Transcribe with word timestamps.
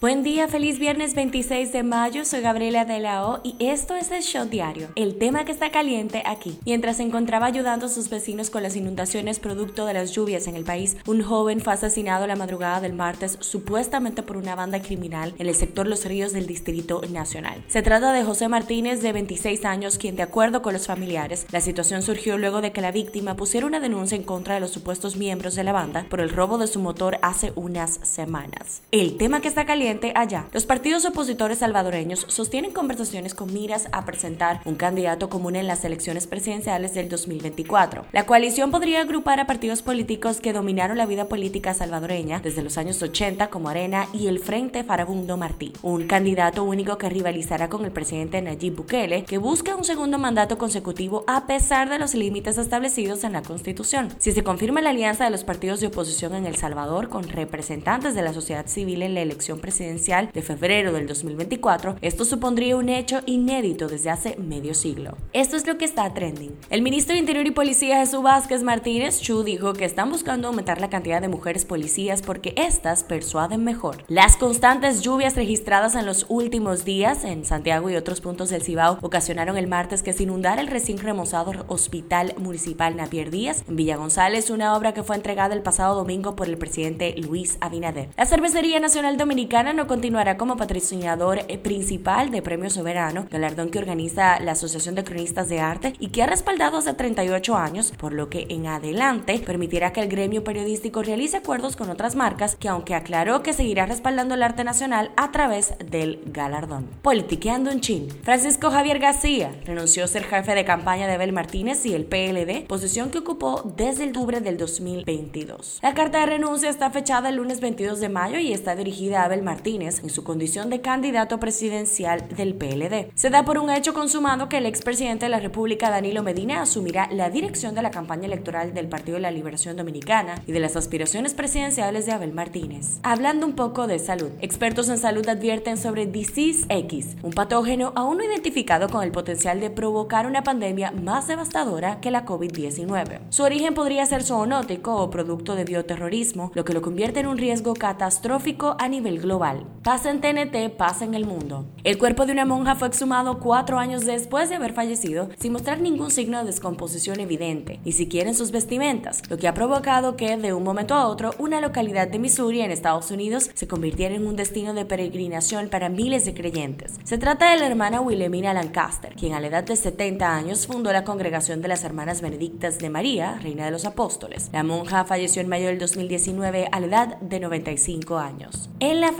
Buen 0.00 0.22
día, 0.22 0.48
feliz 0.48 0.78
viernes 0.78 1.14
26 1.14 1.72
de 1.72 1.82
mayo. 1.82 2.24
Soy 2.24 2.40
Gabriela 2.40 2.86
de 2.86 3.00
la 3.00 3.28
O 3.28 3.40
y 3.44 3.54
esto 3.58 3.94
es 3.96 4.10
el 4.10 4.22
Shot 4.22 4.48
Diario, 4.48 4.88
el 4.94 5.18
tema 5.18 5.44
que 5.44 5.52
está 5.52 5.70
caliente 5.70 6.22
aquí. 6.24 6.58
Mientras 6.64 6.96
se 6.96 7.02
encontraba 7.02 7.44
ayudando 7.44 7.84
a 7.84 7.90
sus 7.90 8.08
vecinos 8.08 8.48
con 8.48 8.62
las 8.62 8.76
inundaciones 8.76 9.40
producto 9.40 9.84
de 9.84 9.92
las 9.92 10.12
lluvias 10.12 10.46
en 10.46 10.56
el 10.56 10.64
país, 10.64 10.96
un 11.06 11.22
joven 11.22 11.60
fue 11.60 11.74
asesinado 11.74 12.26
la 12.26 12.34
madrugada 12.34 12.80
del 12.80 12.94
martes 12.94 13.36
supuestamente 13.40 14.22
por 14.22 14.38
una 14.38 14.54
banda 14.54 14.80
criminal 14.80 15.34
en 15.36 15.48
el 15.48 15.54
sector 15.54 15.86
Los 15.86 16.06
Ríos 16.06 16.32
del 16.32 16.46
Distrito 16.46 17.02
Nacional. 17.10 17.62
Se 17.68 17.82
trata 17.82 18.14
de 18.14 18.24
José 18.24 18.48
Martínez, 18.48 19.02
de 19.02 19.12
26 19.12 19.66
años, 19.66 19.98
quien 19.98 20.16
de 20.16 20.22
acuerdo 20.22 20.62
con 20.62 20.72
los 20.72 20.86
familiares, 20.86 21.46
la 21.52 21.60
situación 21.60 22.00
surgió 22.00 22.38
luego 22.38 22.62
de 22.62 22.72
que 22.72 22.80
la 22.80 22.90
víctima 22.90 23.36
pusiera 23.36 23.66
una 23.66 23.80
denuncia 23.80 24.16
en 24.16 24.24
contra 24.24 24.54
de 24.54 24.60
los 24.60 24.70
supuestos 24.70 25.16
miembros 25.16 25.56
de 25.56 25.64
la 25.64 25.72
banda 25.72 26.06
por 26.08 26.22
el 26.22 26.30
robo 26.30 26.56
de 26.56 26.68
su 26.68 26.80
motor 26.80 27.18
hace 27.20 27.52
unas 27.54 28.00
semanas. 28.02 28.80
El 28.92 29.18
tema 29.18 29.42
que 29.42 29.48
está 29.48 29.66
caliente 29.66 29.89
allá. 30.14 30.46
Los 30.52 30.66
partidos 30.66 31.04
opositores 31.04 31.58
salvadoreños 31.58 32.24
sostienen 32.28 32.72
conversaciones 32.72 33.34
con 33.34 33.52
miras 33.52 33.88
a 33.92 34.04
presentar 34.04 34.60
un 34.64 34.76
candidato 34.76 35.28
común 35.28 35.56
en 35.56 35.66
las 35.66 35.84
elecciones 35.84 36.26
presidenciales 36.26 36.94
del 36.94 37.08
2024. 37.08 38.04
La 38.12 38.26
coalición 38.26 38.70
podría 38.70 39.00
agrupar 39.00 39.40
a 39.40 39.46
partidos 39.46 39.82
políticos 39.82 40.40
que 40.40 40.52
dominaron 40.52 40.98
la 40.98 41.06
vida 41.06 41.28
política 41.28 41.74
salvadoreña 41.74 42.40
desde 42.40 42.62
los 42.62 42.78
años 42.78 43.02
80 43.02 43.48
como 43.48 43.68
Arena 43.68 44.06
y 44.12 44.28
el 44.28 44.38
Frente 44.38 44.84
Farabundo 44.84 45.36
Martí, 45.36 45.72
un 45.82 46.06
candidato 46.06 46.62
único 46.62 46.98
que 46.98 47.08
rivalizará 47.08 47.68
con 47.68 47.84
el 47.84 47.90
presidente 47.90 48.40
Nayib 48.42 48.76
Bukele, 48.76 49.24
que 49.24 49.38
busca 49.38 49.74
un 49.74 49.84
segundo 49.84 50.18
mandato 50.18 50.58
consecutivo 50.58 51.24
a 51.26 51.46
pesar 51.46 51.88
de 51.88 51.98
los 51.98 52.14
límites 52.14 52.58
establecidos 52.58 53.24
en 53.24 53.32
la 53.32 53.42
Constitución. 53.42 54.08
Si 54.18 54.32
se 54.32 54.44
confirma 54.44 54.80
la 54.80 54.90
alianza 54.90 55.24
de 55.24 55.30
los 55.30 55.44
partidos 55.44 55.80
de 55.80 55.88
oposición 55.88 56.34
en 56.34 56.46
El 56.46 56.56
Salvador 56.56 57.08
con 57.08 57.28
representantes 57.28 58.14
de 58.14 58.22
la 58.22 58.32
sociedad 58.32 58.66
civil 58.66 59.02
en 59.02 59.14
la 59.14 59.20
elección 59.20 59.58
presidencial, 59.58 59.79
de 59.80 60.42
febrero 60.42 60.92
del 60.92 61.06
2024, 61.06 61.96
esto 62.02 62.26
supondría 62.26 62.76
un 62.76 62.90
hecho 62.90 63.22
inédito 63.24 63.88
desde 63.88 64.10
hace 64.10 64.36
medio 64.36 64.74
siglo. 64.74 65.16
Esto 65.32 65.56
es 65.56 65.66
lo 65.66 65.78
que 65.78 65.86
está 65.86 66.12
trending. 66.12 66.54
El 66.68 66.82
ministro 66.82 67.14
de 67.14 67.20
Interior 67.20 67.46
y 67.46 67.50
Policía 67.50 67.96
Jesús 68.00 68.22
Vázquez 68.22 68.62
Martínez 68.62 69.22
Chu 69.22 69.42
dijo 69.42 69.72
que 69.72 69.86
están 69.86 70.10
buscando 70.10 70.48
aumentar 70.48 70.82
la 70.82 70.90
cantidad 70.90 71.22
de 71.22 71.28
mujeres 71.28 71.64
policías 71.64 72.20
porque 72.20 72.52
éstas 72.56 73.04
persuaden 73.04 73.64
mejor. 73.64 74.04
Las 74.08 74.36
constantes 74.36 75.00
lluvias 75.00 75.34
registradas 75.34 75.94
en 75.94 76.04
los 76.04 76.26
últimos 76.28 76.84
días 76.84 77.24
en 77.24 77.46
Santiago 77.46 77.88
y 77.88 77.96
otros 77.96 78.20
puntos 78.20 78.50
del 78.50 78.62
Cibao 78.62 78.98
ocasionaron 79.00 79.56
el 79.56 79.66
martes 79.66 80.02
que 80.02 80.12
se 80.12 80.24
inundara 80.24 80.60
el 80.60 80.66
recién 80.66 80.98
remozado 80.98 81.64
Hospital 81.68 82.34
Municipal 82.36 82.96
Napier 82.96 83.30
Díaz 83.30 83.64
en 83.66 83.76
Villa 83.76 83.96
González, 83.96 84.50
una 84.50 84.76
obra 84.76 84.92
que 84.92 85.02
fue 85.02 85.16
entregada 85.16 85.54
el 85.54 85.62
pasado 85.62 85.94
domingo 85.94 86.36
por 86.36 86.48
el 86.48 86.58
presidente 86.58 87.14
Luis 87.16 87.56
Abinader. 87.62 88.10
La 88.18 88.26
Cervecería 88.26 88.78
Nacional 88.78 89.16
Dominicana 89.16 89.69
no 89.72 89.86
continuará 89.86 90.36
como 90.36 90.56
patrocinador 90.56 91.40
eh, 91.48 91.58
principal 91.58 92.30
de 92.30 92.42
Premio 92.42 92.70
Soberano, 92.70 93.26
galardón 93.30 93.70
que 93.70 93.78
organiza 93.78 94.40
la 94.40 94.52
Asociación 94.52 94.94
de 94.94 95.04
Cronistas 95.04 95.48
de 95.48 95.60
Arte 95.60 95.94
y 95.98 96.08
que 96.08 96.22
ha 96.22 96.26
respaldado 96.26 96.78
hace 96.78 96.94
38 96.94 97.56
años, 97.56 97.92
por 97.98 98.12
lo 98.12 98.28
que 98.28 98.46
en 98.48 98.66
adelante 98.66 99.38
permitirá 99.44 99.92
que 99.92 100.00
el 100.00 100.08
gremio 100.08 100.44
periodístico 100.44 101.02
realice 101.02 101.38
acuerdos 101.38 101.76
con 101.76 101.90
otras 101.90 102.16
marcas 102.16 102.56
que 102.56 102.68
aunque 102.68 102.94
aclaró 102.94 103.42
que 103.42 103.52
seguirá 103.52 103.86
respaldando 103.86 104.34
el 104.34 104.42
arte 104.42 104.64
nacional 104.64 105.12
a 105.16 105.30
través 105.30 105.74
del 105.78 106.20
galardón. 106.26 106.88
Politiqueando 107.02 107.70
en 107.70 107.80
Chin. 107.80 108.08
Francisco 108.22 108.70
Javier 108.70 108.98
García 108.98 109.52
renunció 109.64 110.04
a 110.04 110.08
ser 110.08 110.24
jefe 110.24 110.54
de 110.54 110.64
campaña 110.64 111.06
de 111.06 111.14
Abel 111.14 111.32
Martínez 111.32 111.86
y 111.86 111.94
el 111.94 112.06
PLD, 112.06 112.66
posición 112.66 113.10
que 113.10 113.18
ocupó 113.18 113.62
desde 113.76 114.04
el 114.04 114.10
octubre 114.10 114.40
del 114.40 114.56
2022. 114.56 115.78
La 115.82 115.94
carta 115.94 116.20
de 116.20 116.26
renuncia 116.26 116.68
está 116.68 116.90
fechada 116.90 117.28
el 117.28 117.36
lunes 117.36 117.60
22 117.60 118.00
de 118.00 118.08
mayo 118.08 118.38
y 118.38 118.52
está 118.52 118.74
dirigida 118.74 119.22
a 119.22 119.24
Abel 119.26 119.42
Martínez 119.42 119.59
Martínez 119.60 120.02
en 120.02 120.08
su 120.08 120.24
condición 120.24 120.70
de 120.70 120.80
candidato 120.80 121.38
presidencial 121.38 122.26
del 122.34 122.54
PLD. 122.54 123.10
Se 123.14 123.28
da 123.28 123.44
por 123.44 123.58
un 123.58 123.68
hecho 123.68 123.92
consumado 123.92 124.48
que 124.48 124.56
el 124.56 124.64
expresidente 124.64 125.26
de 125.26 125.28
la 125.28 125.38
República, 125.38 125.90
Danilo 125.90 126.22
Medina, 126.22 126.62
asumirá 126.62 127.10
la 127.12 127.28
dirección 127.28 127.74
de 127.74 127.82
la 127.82 127.90
campaña 127.90 128.24
electoral 128.24 128.72
del 128.72 128.88
Partido 128.88 129.16
de 129.16 129.20
la 129.20 129.30
Liberación 129.30 129.76
Dominicana 129.76 130.36
y 130.46 130.52
de 130.52 130.60
las 130.60 130.76
aspiraciones 130.76 131.34
presidenciales 131.34 132.06
de 132.06 132.12
Abel 132.12 132.32
Martínez. 132.32 133.00
Hablando 133.02 133.44
un 133.44 133.52
poco 133.52 133.86
de 133.86 133.98
salud, 133.98 134.30
expertos 134.40 134.88
en 134.88 134.96
salud 134.96 135.28
advierten 135.28 135.76
sobre 135.76 136.06
Disease 136.06 136.64
X, 136.70 137.18
un 137.22 137.32
patógeno 137.32 137.92
aún 137.96 138.16
no 138.16 138.24
identificado 138.24 138.88
con 138.88 139.02
el 139.02 139.12
potencial 139.12 139.60
de 139.60 139.68
provocar 139.68 140.26
una 140.26 140.42
pandemia 140.42 140.90
más 140.90 141.28
devastadora 141.28 142.00
que 142.00 142.10
la 142.10 142.24
COVID-19. 142.24 143.20
Su 143.28 143.42
origen 143.42 143.74
podría 143.74 144.06
ser 144.06 144.22
zoonótico 144.22 144.96
o 144.96 145.10
producto 145.10 145.54
de 145.54 145.64
bioterrorismo, 145.64 146.50
lo 146.54 146.64
que 146.64 146.72
lo 146.72 146.80
convierte 146.80 147.20
en 147.20 147.26
un 147.26 147.36
riesgo 147.36 147.74
catastrófico 147.74 148.74
a 148.78 148.88
nivel 148.88 149.20
global 149.20 149.49
Pasa 149.82 150.10
en 150.10 150.20
TNT, 150.20 150.76
pasa 150.76 151.04
en 151.04 151.14
el 151.14 151.24
mundo. 151.24 151.66
El 151.84 151.98
cuerpo 151.98 152.26
de 152.26 152.32
una 152.32 152.44
monja 152.44 152.74
fue 152.74 152.88
exhumado 152.88 153.38
cuatro 153.38 153.78
años 153.78 154.04
después 154.04 154.48
de 154.48 154.56
haber 154.56 154.74
fallecido 154.74 155.30
sin 155.38 155.52
mostrar 155.52 155.80
ningún 155.80 156.10
signo 156.10 156.38
de 156.38 156.44
descomposición 156.44 157.18
evidente, 157.18 157.80
ni 157.84 157.92
siquiera 157.92 158.28
en 158.28 158.36
sus 158.36 158.50
vestimentas, 158.50 159.22
lo 159.30 159.38
que 159.38 159.48
ha 159.48 159.54
provocado 159.54 160.16
que, 160.16 160.36
de 160.36 160.52
un 160.52 160.62
momento 160.62 160.94
a 160.94 161.06
otro, 161.06 161.34
una 161.38 161.60
localidad 161.60 162.08
de 162.08 162.18
Missouri 162.18 162.60
en 162.60 162.70
Estados 162.70 163.10
Unidos 163.10 163.50
se 163.54 163.66
convirtiera 163.66 164.14
en 164.14 164.26
un 164.26 164.36
destino 164.36 164.74
de 164.74 164.84
peregrinación 164.84 165.68
para 165.68 165.88
miles 165.88 166.24
de 166.24 166.34
creyentes. 166.34 166.98
Se 167.04 167.18
trata 167.18 167.50
de 167.50 167.58
la 167.58 167.66
hermana 167.66 168.00
Wilhelmina 168.00 168.52
Lancaster, 168.52 169.14
quien 169.14 169.34
a 169.34 169.40
la 169.40 169.46
edad 169.46 169.64
de 169.64 169.76
70 169.76 170.36
años 170.36 170.66
fundó 170.66 170.92
la 170.92 171.04
congregación 171.04 171.62
de 171.62 171.68
las 171.68 171.84
Hermanas 171.84 172.20
Benedictas 172.20 172.78
de 172.78 172.90
María, 172.90 173.38
Reina 173.42 173.64
de 173.64 173.70
los 173.70 173.86
Apóstoles. 173.86 174.50
La 174.52 174.62
monja 174.62 175.04
falleció 175.04 175.40
en 175.42 175.48
mayo 175.48 175.66
del 175.68 175.78
2019 175.78 176.68
a 176.70 176.80
la 176.80 176.86
edad 176.86 177.20
de 177.20 177.40
95 177.40 178.18
años. 178.18 178.70
En 178.80 179.00
la 179.00 179.12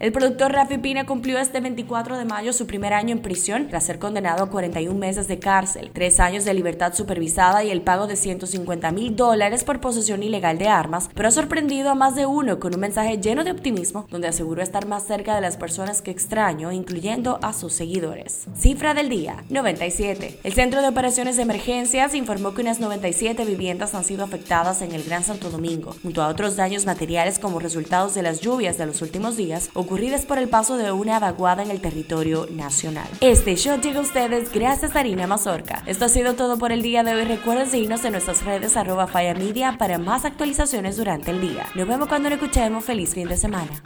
el 0.00 0.12
productor 0.12 0.52
Rafi 0.52 0.76
Pina 0.76 1.06
cumplió 1.06 1.38
este 1.38 1.60
24 1.60 2.18
de 2.18 2.26
mayo 2.26 2.52
su 2.52 2.66
primer 2.66 2.92
año 2.92 3.12
en 3.12 3.22
prisión 3.22 3.68
tras 3.68 3.84
ser 3.84 3.98
condenado 3.98 4.44
a 4.44 4.50
41 4.50 4.98
meses 4.98 5.28
de 5.28 5.38
cárcel, 5.38 5.90
tres 5.94 6.20
años 6.20 6.44
de 6.44 6.52
libertad 6.52 6.92
supervisada 6.92 7.64
y 7.64 7.70
el 7.70 7.80
pago 7.80 8.06
de 8.06 8.16
150 8.16 8.90
mil 8.90 9.16
dólares 9.16 9.64
por 9.64 9.80
posesión 9.80 10.22
ilegal 10.22 10.58
de 10.58 10.68
armas, 10.68 11.08
pero 11.14 11.28
ha 11.28 11.30
sorprendido 11.30 11.88
a 11.88 11.94
más 11.94 12.14
de 12.16 12.26
uno 12.26 12.60
con 12.60 12.74
un 12.74 12.80
mensaje 12.80 13.16
lleno 13.16 13.42
de 13.42 13.52
optimismo 13.52 14.06
donde 14.10 14.28
aseguró 14.28 14.62
estar 14.62 14.86
más 14.86 15.04
cerca 15.04 15.34
de 15.34 15.40
las 15.40 15.56
personas 15.56 16.02
que 16.02 16.10
extraño, 16.10 16.70
incluyendo 16.70 17.38
a 17.40 17.54
sus 17.54 17.72
seguidores. 17.72 18.46
Cifra 18.58 18.92
del 18.92 19.08
día, 19.08 19.44
97. 19.48 20.40
El 20.44 20.52
Centro 20.52 20.82
de 20.82 20.88
Operaciones 20.88 21.36
de 21.36 21.44
Emergencias 21.44 22.14
informó 22.14 22.52
que 22.52 22.60
unas 22.60 22.78
97 22.78 23.46
viviendas 23.46 23.94
han 23.94 24.04
sido 24.04 24.22
afectadas 24.22 24.82
en 24.82 24.92
el 24.92 25.02
Gran 25.02 25.24
Santo 25.24 25.48
Domingo, 25.48 25.96
junto 26.02 26.22
a 26.22 26.28
otros 26.28 26.56
daños 26.56 26.84
materiales 26.84 27.38
como 27.38 27.58
resultados 27.58 28.14
de 28.14 28.22
las 28.22 28.42
lluvias 28.42 28.76
de 28.76 28.84
los 28.84 29.00
últimos 29.00 29.29
días 29.36 29.70
ocurridas 29.74 30.26
por 30.26 30.38
el 30.38 30.48
paso 30.48 30.76
de 30.76 30.92
una 30.92 31.18
vaguada 31.18 31.62
en 31.62 31.70
el 31.70 31.80
territorio 31.80 32.46
nacional. 32.50 33.08
Este 33.20 33.56
show 33.56 33.80
llega 33.80 33.98
a 33.98 34.02
ustedes 34.02 34.52
gracias 34.52 34.96
a 34.96 35.00
Harina 35.00 35.26
Mazorca. 35.26 35.82
Esto 35.86 36.04
ha 36.04 36.08
sido 36.08 36.34
todo 36.34 36.58
por 36.58 36.72
el 36.72 36.82
día 36.82 37.02
de 37.02 37.14
hoy. 37.14 37.24
Recuerden 37.24 37.70
seguirnos 37.70 38.04
en 38.04 38.12
nuestras 38.12 38.44
redes 38.44 38.76
arroba 38.76 39.06
para 39.78 39.98
más 39.98 40.24
actualizaciones 40.24 40.96
durante 40.96 41.30
el 41.30 41.40
día. 41.40 41.66
Nos 41.74 41.86
vemos 41.86 42.08
cuando 42.08 42.30
nos 42.30 42.40
escuchemos. 42.40 42.84
Feliz 42.84 43.14
fin 43.14 43.28
de 43.28 43.36
semana. 43.36 43.82